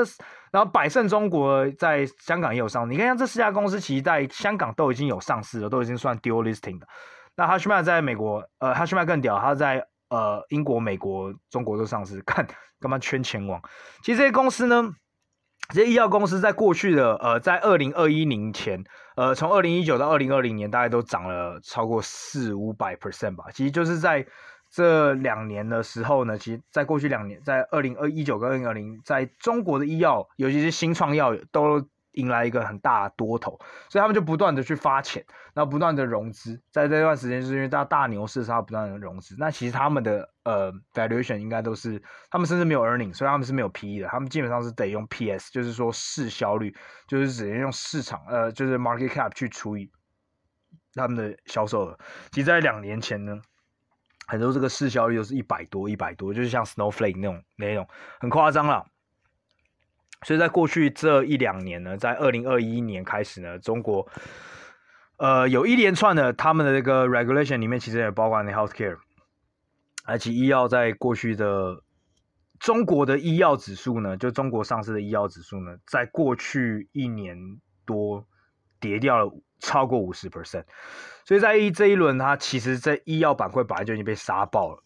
[0.50, 6.86] 然后百胜中国在香港也有上市，你看看这四家公司，其实在香港都已经有上市了，都已经算 dual listing 的。
[7.36, 9.86] 那 HUTCHMED 在美国，呃，HUTCHMED 更屌，它在。
[10.10, 12.46] 呃，英国、美国、中国都上市，看
[12.78, 13.60] 干嘛圈钱王？
[14.02, 14.94] 其实这些公司呢，
[15.72, 18.84] 这些医药公司在过去的呃，在二零二一年前，
[19.16, 23.44] 呃，从二零一九到二零二零年，大概都涨了超过四五百 percent 吧。
[23.52, 24.26] 其实就是在
[24.70, 31.86] 这两年的时候呢，其实在过去两年，在二零二一九跟二零二零，在中国的医药，尤其是新创药都。
[32.14, 39.34] 迎来一个很大的多头，所以他们就不断的去发钱，然后不断的融资，在这段时间是因为大大牛市，他不断的融资。
[39.38, 46.74] 那其实他们的呃 valuation 应该都是，他们甚至没有 earning，所以他们是没有 PE 的，他们基本上是得用 PS，就是说市销率，
[47.06, 49.90] 就是只能用市场呃就是 market cap 去除以
[50.94, 51.98] 他们的销售额。
[52.30, 53.36] 其实，在两年前呢，
[54.28, 57.88] 很多这个市销率都是一百多、一百多，就是像 Snowflake 那种那种
[58.20, 58.86] 很夸张了。
[60.24, 64.10] 所以在过去这一两年呢，在二零二一年开始呢，中国
[65.18, 68.96] 呃有一连串的他们的这个 regulation 里面，其实也包括那 healthcare，
[70.04, 71.82] 而且医药在过去的
[72.58, 77.36] 中国的医药指数呢，就中国上市的医药指数呢，在过去一年
[77.84, 78.26] 多
[78.80, 80.64] 跌掉了超过五十 percent，
[81.26, 84.82] 所以在一这一轮，它其实在医药板块本来就已经被杀爆了，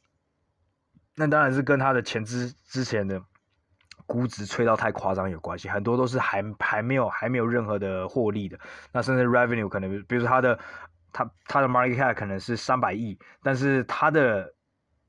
[1.15, 3.23] 那当然是跟它的前之之前的。
[4.09, 8.59] 估值吹到太夸张有关系，很多都是还还没有还没有任何的获利的，
[8.91, 10.59] 那甚至 revenue 可能，比如说它的
[11.13, 14.55] 它它的 market cap 可能是三百亿，但是它的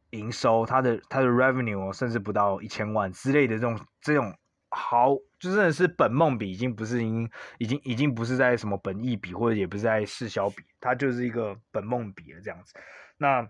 [0.09, 4.35] 营收，它的它的 revenue 甚至不到一千万之类的这种这种
[4.69, 12.73] 好，就真的是本梦比，已经不是已经已经已经不是在什么本益比，或者也不是在市销比，它就是一个本梦比了这样子。
[13.17, 13.47] 那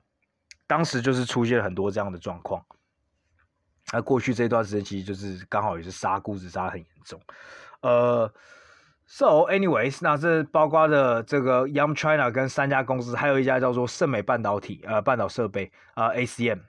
[0.68, 2.64] 当时就是出现了很多这样的状况。
[3.92, 7.20] 那过去这段时间其实就是刚好也是杀估值杀得很严重，
[7.82, 8.32] 呃
[9.08, 16.60] ，so anyways，那这包括的这个 Young China 跟三家公司，还有一家叫做盛美半导体，呃，半导设备，呃，ACM，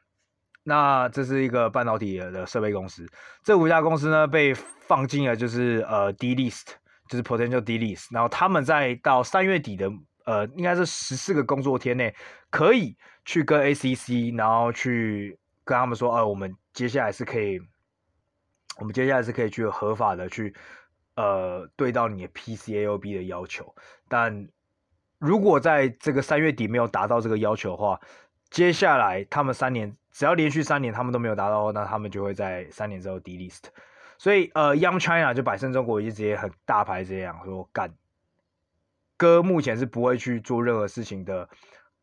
[0.62, 3.06] 那这是一个半导体的设备公司，
[3.44, 6.68] 这五家公司呢被放进了就是呃 D list，
[7.06, 9.90] 就是 potential D list，然后他们在到三月底的
[10.24, 12.14] 呃应该是十四个工作天内
[12.48, 16.56] 可以去跟 ACC，然后去跟他们说，呃，我们。
[16.72, 17.60] 接下来是可以，
[18.78, 20.54] 我们接下来是可以去合法的去，
[21.16, 23.74] 呃，对到你的 PCAOB 的要求。
[24.08, 24.48] 但
[25.18, 28.00] 如果在这个三月底没有达到这个要求的话，
[28.50, 33.64] 接下来他们三年只要连续三年他们都没有达到，那他们就会在三年之后 delist。
[34.16, 37.92] 所以呃，Young China 就百胜中国已经直接很大牌这样说干，
[39.16, 41.48] 哥目前是不会去做任何事情的。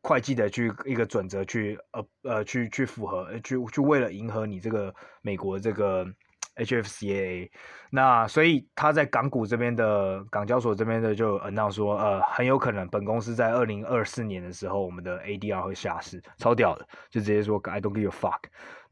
[0.08, 6.08] 会计的去一个准则去呃呃去去符合去去为了迎合你这个美国这个
[6.56, 7.50] HFCAA，
[7.92, 18.40] 那所以他在港股这边的港交所这边的就暗示说呃很有可能本公司在二零二四年的时候我们的 ADR 会下市，超屌的，就直接说 I don't give a fuck。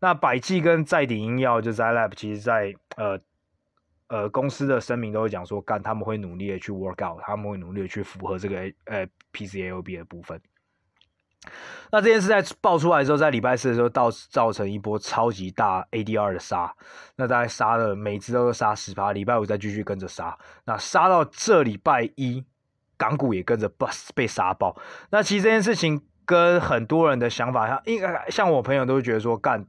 [0.02, 3.18] 那百济跟在鼎医药就 ZILAB 其实在呃
[4.10, 10.40] 呃公司的声明都会讲说干他们会努力的去 work out，他们会努力的去符合这个呃 PCAOB 的部分。
[11.92, 16.74] 那这件事在爆出来之后，在礼拜四的时候，到造成一波超级大 ADR 的杀，
[17.16, 22.44] 那大概杀了每只都杀十趴，礼拜五再继续跟着杀，那杀到这礼拜一，
[22.98, 24.76] 港股也跟着 bus 被杀爆。
[25.12, 29.66] 那其实这件事情跟很多人的想法像，应该像我朋友都会觉得说，干，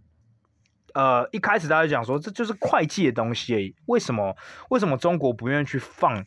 [0.95, 4.35] 呃，一开始大家讲说这就是会计的东西，为什么
[4.71, 6.25] 为什么中国不愿意去放？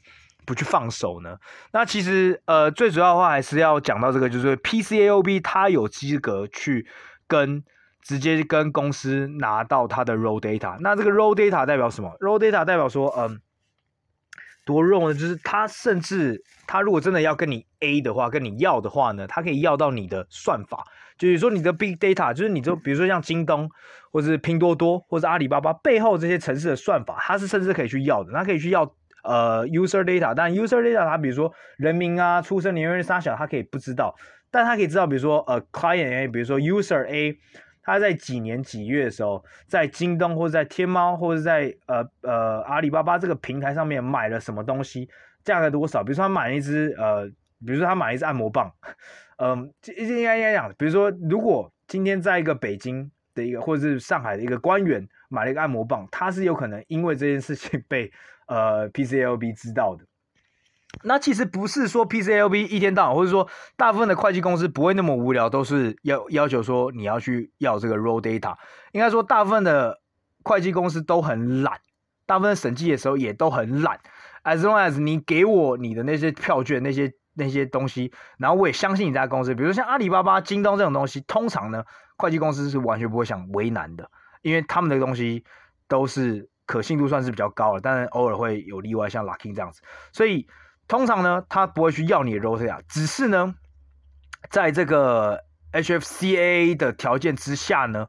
[0.50, 1.38] 不去放手呢？
[1.72, 6.88] 那其实呃，最主要的话还是要讲到这个，就是 PCAOB 它有资格去
[7.28, 7.64] 跟
[8.02, 10.76] 直接跟公司拿到它的 raw data。
[10.80, 13.40] 那这个 raw data 代表什么？raw data 代表说，嗯，
[14.66, 15.14] 多 raw 呢？
[15.14, 20.84] 就是它甚至它如果真的要跟你 A 的话，跟你要的话呢，它可以要到你的算法，
[21.20, 23.70] 就是说你的 big data，就是你就比如说像京东
[24.12, 28.96] 或者是拼多多或者阿里巴巴背后这些城市的算法，它是甚至可以去要的，它可以去要。
[29.30, 34.16] 呃 user data，但 user data 它比如说人名啊、出生年月日、大小，它可以不知道，
[34.50, 37.38] 但它可以知道，比如说呃 client A，比如说 user A，
[37.84, 45.08] 他在几年几月的时候，在京东或者在天猫或者在呃呃阿里巴巴这个平台上面买了什么东西，
[45.44, 46.04] 价格多少？
[46.04, 47.26] 比如说他买了一支呃，
[47.66, 48.72] 比如说他买了一支按摩棒，
[49.38, 58.12] 嗯、应该应该讲，比如说如果今天在一个北京的一个或者是上海的一个官员买了一个按摩棒，他是有可能因为这件事情被
[58.50, 60.04] 呃，PCLB 知道的。
[61.04, 68.56] 那其实不是说 PCLB 一天到晚，或者说大部分的会计公司不会那么无聊，都是要要求说你要去要这个 raw data。
[68.92, 70.02] 应该说大部分的
[70.44, 71.80] 会计公司都很懒，
[72.26, 74.00] 大部分审计的时候也都很懒。
[74.44, 81.84] As long as 你给我你的那些票券那些那些东西，然后我也相信你家公司，比如像阿里巴巴、京东这种东西，通常呢
[82.18, 84.10] 会计公司是完全不会想为难的，
[84.42, 85.46] 因为他们的东西
[85.88, 90.48] 都是可信度算是比较高了，但是偶尔会有例外，像 Luckin 这样子，所以。
[90.90, 93.54] 通常呢，他不会去要你的 raw data，只是呢，
[94.50, 95.40] 在这个
[95.72, 98.08] HFCAA 的条件之下呢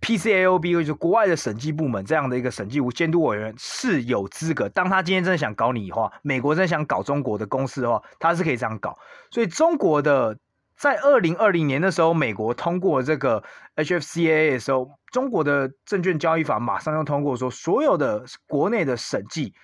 [0.00, 4.68] ，PCAOB 就是国外的审计部门这样的一个审计监督委员是有资格。
[4.68, 8.96] 当他今天真的想搞你的话，美国真的想搞中国的公司的话，他是可以这样搞。
[9.32, 10.38] 所以中国的
[10.80, 13.44] 在二零二零年的时候，美国通过这个
[13.76, 19.54] HFCAA 的时候，中国的证券交易法马上要通过说，所有的国内的审计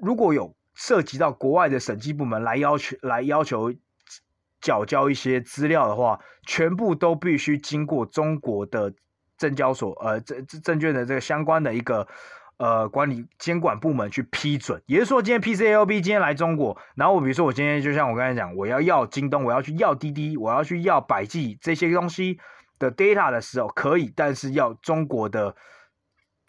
[0.00, 0.54] 如果有。
[0.72, 3.70] 涉及到国外的审计部门来要求来要求
[4.62, 8.90] 缴交一些资料的话，全部都必须经过中国的
[9.36, 12.06] 证交所呃证证券的这个相关的一个
[12.60, 14.80] 呃管理监管部门去批准。
[14.84, 22.38] 也就是说，今天 PCOB 今天来中国，然后我比如说我今天就像我刚才讲，我要要京东，我要去要滴滴，我要去要百济这些东西
[22.78, 25.56] 的 data 的时候，可以，但是要中国的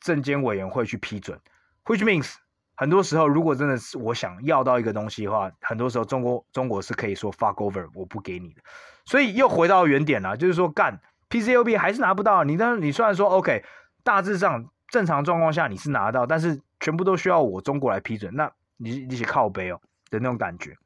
[0.02, 1.40] 证监委员会去批准
[1.86, 2.36] ，which means。
[2.78, 8.62] 很多时候，如果真的是我想要到一个东西的话，很多时候中国中国是可以说 fuck over，我不给你的。
[9.06, 12.44] 所以又回到原点了，就是说干 PCOB 还是拿不到。
[12.44, 13.64] 你当你虽然说 OK，
[14.04, 20.78] 大致上正常状况下你是拿到，但是全部都需要我中国来批准，那你你是靠背哦的那种感觉。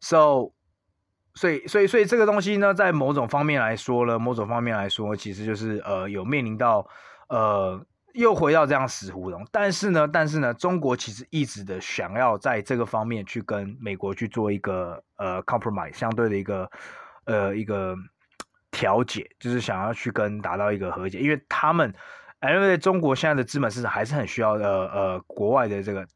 [0.00, 0.52] So，
[1.34, 6.88] 所以所以所以这个东西呢，在某种方面来说呢，某种方面来说，其实就是呃有面临到
[7.28, 7.84] 呃。
[8.14, 16.70] 又回到这样死胡同，但是呢，但是呢，中国其实一直的想要在这个方面去跟美国去做一个呃 compromise，相对的一个
[17.26, 17.94] 呃一个
[18.70, 21.94] 调解，就是想要去跟达到一个和解，因为他们，
[22.52, 26.06] 因为中国现在的资本市场还是很需要呃呃国外的这个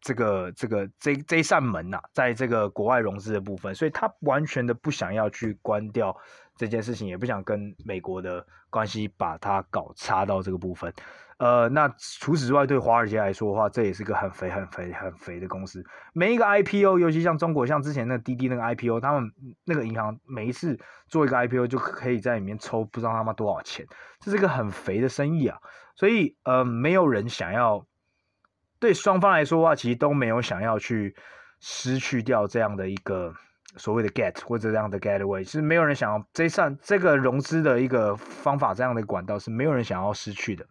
[0.00, 6.16] 这个这个这这一扇门呐、在这个国外融资的部分，所以他完全的不想要去关掉
[6.56, 10.92] 这件事情，也不想跟美国的关系把它搞差到这个部分。
[11.38, 15.84] 呃，那除此之外，对华尔街来说的话，这也是个很肥、很肥、很肥的公司。
[16.14, 19.30] 每一个 IPO，尤其像中国，像之前那滴滴那个 IPO，他们
[19.66, 23.86] 那个银行每一次做一个 IPO，就可以在里面抽不知道他妈多少钱，
[24.20, 25.58] 这是个很肥的生意啊。
[25.94, 27.86] 所以，呃，没有人想要，
[28.78, 31.14] 对双方来说的话，其实都没有想要去
[31.60, 33.34] 失去掉这样的一个
[33.76, 40.66] 所谓的 get 或者这样的 getaway，其实没有人想要这上这个融资的一个方法，这样的管道是没有人想要失去的。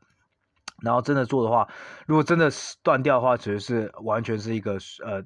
[0.82, 1.68] 然后真的做的话，
[2.06, 2.50] 如果真的
[2.84, 5.24] 断掉的话，其实是完全是一个呃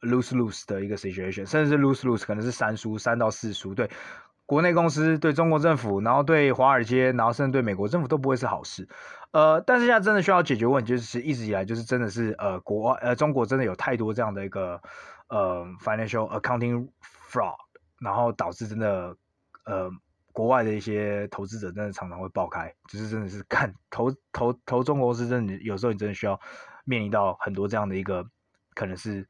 [0.00, 3.88] lose lose 的一个 situation，甚至是 lose lose 可能是三输三到四输，对
[4.44, 8.86] 国内公司、对中国政府，然后对华尔街，然后甚至对美国政府都不会是好事。
[9.30, 14.78] 呃，但是现在真的需要解决问题，就是一直以来就是真的是呃国呃中国真的有太多这样的一个
[15.32, 16.88] 呃 financial accounting
[17.30, 17.56] fraud，
[18.00, 19.16] 然后导致真的
[19.64, 19.90] 呃。
[20.34, 26.40] 国外的一些投资者真的常常会爆开，就是真的是 看投投投中国公司，真的有时候你真的需要
[26.86, 28.24] 面临到很多这样的一个
[28.74, 29.28] 可能是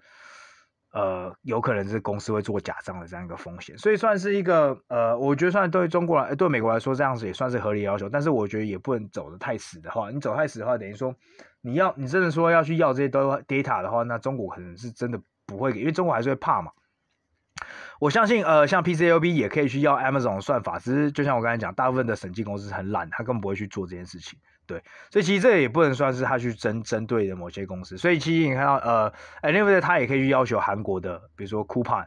[0.93, 11.12] 呃有可能是公司会做假账的这样一个风险，所以算是一个呃，我觉得算对中国来对美国来说这样子也算是合理要求，但是我觉得也不能走得太死的话，你走太死的话，等于说
[11.62, 16.71] 你要你真的说要去要这些 data 的话，那中国可能是真的不会给，因为中国还是会怕嘛。
[18.01, 24.38] 我相信，呃，像 PCUB 也可以去要 Amazon 算法，只是就像我刚才讲，大部分的审计公司很懒，他根本不会去做这件事情。
[24.67, 27.97] 对，所以其实这也不能算是他去针针对的某些公司。
[27.97, 29.13] 所以其实你看到，呃
[29.43, 32.07] ，Anyway，他也可以去要求韩国的，比如说 Coupon。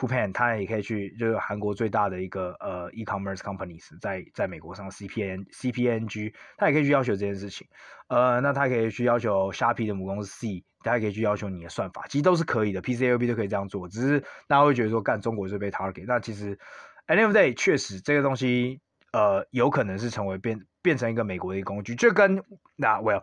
[0.00, 7.66] Coupang，他也可以去，就是韩国最大的一个呃 e-commerce companies，在在美国上 CPN CPNG，他也可以去要求这件事情。
[8.08, 13.86] 呃，那他可以去要求虾皮的母公司 C，他也可以去要求你的算法，其实都是可以的，PCAOB 都可以这样做。
[13.86, 16.58] 只是大家会觉得说，干中国是被 target，那其实
[17.06, 18.80] end of day 确实这个东西
[19.12, 22.42] 呃有可能是成为变变成一个美国的一个工具，就跟
[22.74, 23.22] 那 well。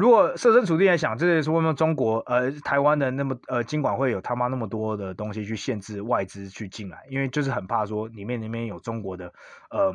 [0.00, 9.30] 如果设身处地来想，这也是为什么中国呃台湾的那么呃金管会有他妈那么多的东西去限制外资去进来，因为就是很怕说里面里面有中国的
[9.68, 9.94] 呃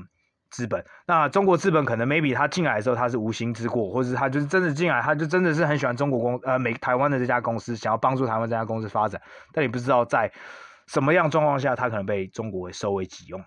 [0.52, 0.86] 资本。
[1.08, 9.20] 那中国资本可能 maybe 他进来的时候他是无心之过，或者是他就是真的进来，他就真的是很喜欢中国公呃美台湾的这家公司，想要帮助台湾这家公司发展，
[9.54, 10.32] 但你不知道在
[10.86, 13.44] 什么样状况下，他可能被中国收为己用，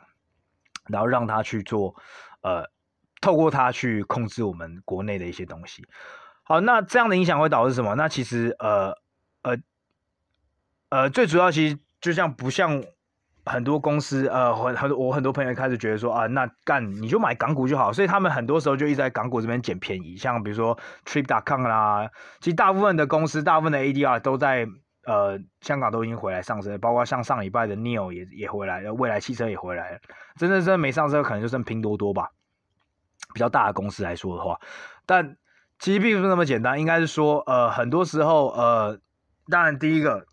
[0.89, 1.95] 然后让他去做
[2.43, 2.65] 呃
[3.21, 5.87] 透过他去控制我们国内的一些东西。
[6.49, 7.95] 好，那这样的影响会导致什么？
[7.95, 8.95] 那其实呃
[9.43, 9.59] 呃
[10.89, 12.83] 呃，最主要其实就像不像
[13.45, 24.67] 很多公司呃很很我很多朋友开始觉得说啊，那干你就买港股就好，所以他们很多时候就一直在港股这边捡便宜，像比如说 Trip.com 啦，其实大部分的公司，大部分的 ADR 都在
[25.05, 29.99] 呃香港都已经回来上升，包括像上礼拜的 NIO 也也回来了，未来汽车也回来了，
[30.37, 32.31] 真正真的没上市可能就剩拼多多吧，
[33.35, 34.59] 比较大的公司来说的话，
[35.05, 35.37] 但。
[35.79, 38.99] 其实并不是那么简单，应该是说，呃，很多时候，呃，
[39.49, 40.27] 当然第一个，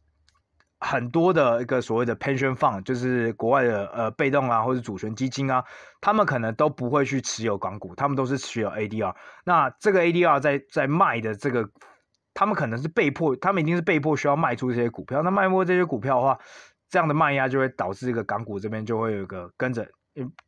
[0.79, 5.63] 很多的一个所谓的 pension fund，就是国外的呃被动啊或者主权基金啊，
[6.01, 9.15] 他们可能都不会去持有港股，他们都是持有 ADR。
[9.43, 11.69] 那这个 ADR 在在卖的这个，
[12.33, 15.21] 他们可能是被迫，他们一定是被迫需要卖出这些股票。
[15.21, 16.39] 那卖出这些股票的话，
[16.89, 19.87] 这样的卖压就会导致这个港股这边就会有一个跟着。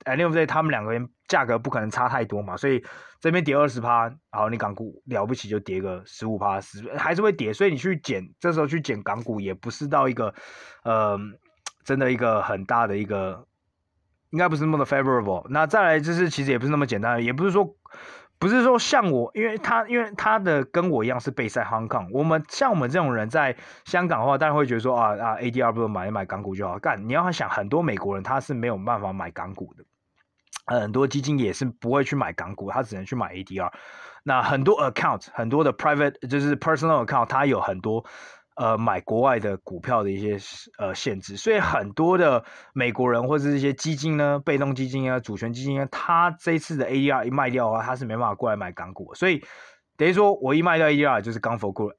[0.06, 2.82] Anyway，他们两个人价格不可能差太多嘛，所以
[3.20, 10.34] 这边跌二十趴，然后，你港股了不起就跌个十五趴，十还是会跌，所以你去减，这时候去减港股也不是到一个，
[10.84, 11.20] 呃，
[11.84, 13.46] 真的一个很大的一个，
[14.30, 15.46] 应该不是那么的 favorable。
[15.50, 17.76] 那再来就是其实也不是那么简单，也不是说。
[18.40, 26.78] 不是说像我，因为他因为他的跟我一样是 base 在 Hong Kong，我们像我们这种人在香港的话，当然会觉得说啊啊 ADR 不如买一买港股就好。
[26.78, 29.84] 干，你要想很多美国人他是没有办法买港股的，
[30.66, 33.72] 很多基金也是不会去买港股，他只能去买 ADR。
[34.24, 38.06] 那很多 account 很多的 private 就是 personal account，它有很多。
[38.58, 40.36] 呃，买国外的股票的一些
[40.80, 42.44] 呃限制，所以很多的
[42.74, 49.46] 美国人或者是一些基金呢，被动基金啊、主权基金啊，他这次的 ADR 一卖掉的话，他是没办法过来买港股，所以
[49.96, 51.94] 等于说我一卖掉 ADR 就是 gone for good，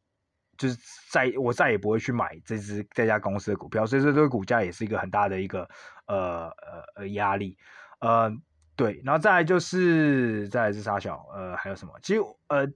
[0.56, 0.76] 就是
[1.12, 5.61] 再我再也不会去买这支这家公司的股票，所以说这个股价也是一个很大的一个
[6.09, 7.56] 呃呃呃压力，
[8.00, 8.28] 呃
[8.74, 11.92] 对，然后再来就是再来是沙小呃还有什么？
[12.02, 12.66] 其实呃。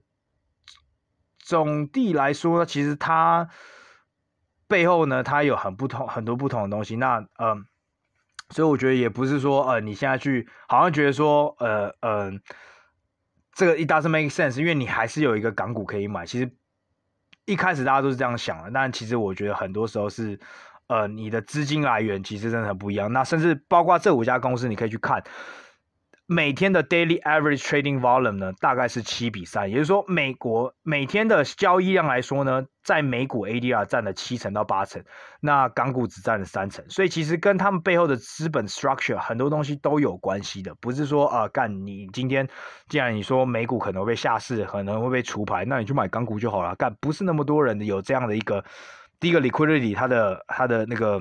[1.43, 3.49] 总的来说呢，其实它
[4.67, 6.95] 背后呢，它有很不同很多不同的东西。
[6.95, 7.65] 那嗯、
[8.49, 12.39] 所以我觉得也不是说呃，你现在去好像觉得说呃嗯、呃，
[13.53, 16.25] 这个 it doesn't make sense，因为你还是有一个港股可以买。
[16.25, 16.49] 其实
[17.45, 20.39] 一开始大家都是这样想的，但其实我觉得很多时候是
[20.87, 23.11] 呃，你的资金来源其实真的很不一样。
[23.11, 25.21] 那甚至包括这五家公司，你可以去看。
[26.33, 35.03] 每天的 daily average trading volume 呢，大概是七比三，也就是说，美国每天的交易量来说呢，在美股 ADR 占了七成到八成，
[35.41, 42.49] 那港股只占了三成，所以其实跟他们背后的资本 structure 很多东西都有关系的，不是说啊，干你今天
[42.89, 48.65] 既然你说美股可能会被下市，可能会被除牌，那你去买港股就好了，干不是那么多人有这样的一个
[49.19, 51.19] 第一个 liquidity，它的它的那个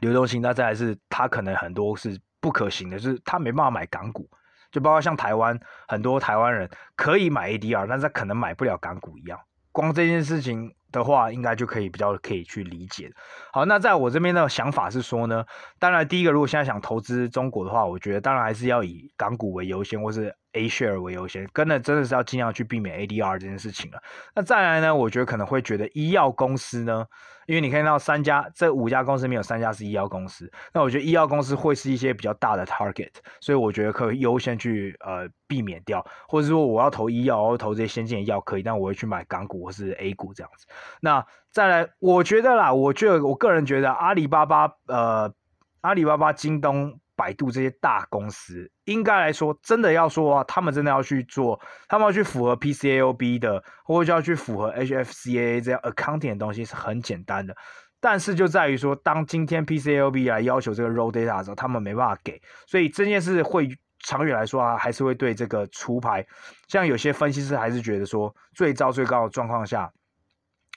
[0.00, 2.20] 流动性，那再来是它可能很多是。
[2.42, 4.28] 不可行的，就是他没办法买港股，
[4.70, 9.38] 就包括像台湾很多台湾人可以买 ADR，但是他可能买不了港股一样。
[9.70, 13.10] 光这件事情的话，应该就可以比较可以去理解。
[13.52, 15.46] 好，那在我这边的想法是说呢，
[15.78, 24.02] 当然第一个，如果现在想投资中国的话，我觉得当然还是要以港股为优先，或是 A share 为优先，跟着真的是要尽量去避免 ADR 这件事情了。
[24.34, 27.06] 那再来呢，我觉得可能会觉得医药公司呢。
[27.46, 40.66] 因为你看到三家，这五家公司里面有三家是医药公司，那我觉得医药公司会是一些比较大的 target，所以我觉得可以优先去呃避免掉，或者说我要投医药，我要投这些先进的药可以，但我会去买港股或是 A 股这样子。
[41.00, 45.34] 那再来，我觉得啦，我觉得我个人觉得阿里巴巴呃
[45.80, 47.00] 阿里巴巴、京东。
[47.16, 57.56] 百度这些大公司，应该来说，真的要说啊，他们真的要去做，他们要去符合 PCAOB 的，或者就要去符合 HFCAA 这样 accounting 的东西是很简单的。
[58.00, 63.68] 但是就在于说，当今天 PCAOB 来要求这个 raw data 的时候，他们没办法给，所以这件事会
[64.00, 66.26] 长远来说啊，还是会对这个除牌。
[66.66, 69.92] 像有些分析师还是觉得说，最糟最高的状况下，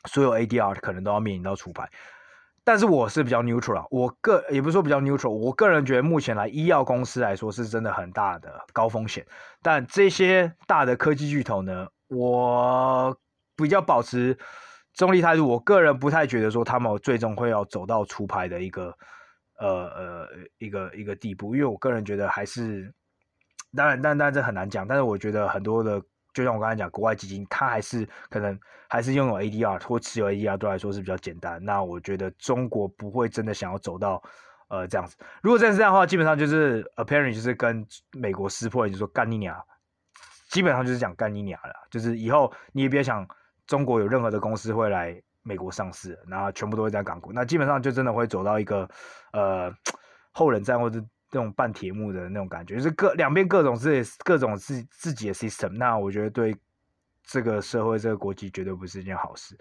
[0.07, 1.89] 所有 ADR 可能都要面临到除牌。
[2.66, 9.24] 但是我是比较 neutral，我个也不是说比较 neutral，我个人觉得目前来医药公司来说是真的很大的高风险。
[9.61, 13.16] 但这些大的科技巨头呢，我
[13.55, 14.36] 比较保持
[14.95, 15.47] 中立态度。
[15.47, 18.97] 我个人不太觉得说他们最终会要走到出牌的一个
[19.59, 22.91] 呃呃一个一个地步，因为我个人觉得还是
[23.76, 24.88] 当然，但但这很难讲。
[24.88, 26.01] 但是我觉得很多的
[26.36, 28.59] 就像我刚才讲，国外基金它还是可能
[28.89, 31.63] 还是拥有 ADR 或持有 ADR 对来说是比较简单。
[31.63, 34.21] 那我觉得中国不会真的想要走到
[34.67, 35.15] 呃这样子。
[35.41, 39.57] 如果真是这样的话，基本上就是 apparent 就是跟美国撕破，就是说干你娘，
[40.49, 41.73] 基本上就是讲干你娘了。
[41.89, 43.25] 就是以后你也别想
[43.65, 47.31] 中国有任何的公司会来美国上市，然后全部都会在港股。
[47.31, 48.89] 那基本上就真的会走到一个
[49.31, 49.73] 呃
[50.33, 51.01] 后冷战或者。
[51.36, 56.55] 这种半铁幕的那种感觉，就是各两边各种自己各种自自己的 system，那我觉得对
[57.25, 59.53] 这个社会这个国际绝对不是一件好事。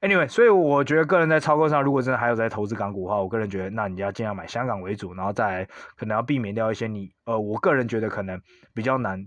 [0.00, 5.68] Anyway，所以我觉得个人在操作上，如果真的还有在投资港股的话，我个人觉得，那你要尽量买香港为主，然后再
[5.98, 8.40] 可能要避免掉一些你呃，我个人觉得可能
[8.72, 9.22] 比较难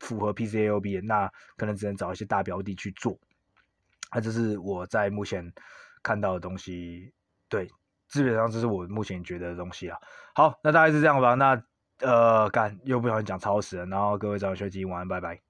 [0.00, 3.16] 符合 PCAOB 的，那可能只能找一些大标的去做。
[4.12, 5.52] 那这是我在目前
[6.02, 7.14] 看到的东西，
[7.48, 7.68] 对。
[8.14, 9.98] 基本上这是我目前觉得的东西啊。
[10.34, 11.34] 好，那大概是这样吧。
[11.34, 11.60] 那
[12.00, 13.86] 呃，干又不小心讲超时了。
[13.86, 15.43] 然后各位早点休息，晚安，拜拜。